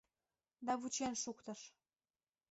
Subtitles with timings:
[0.65, 1.61] Да вучен шуктыш.